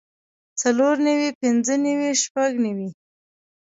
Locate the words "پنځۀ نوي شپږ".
1.39-2.51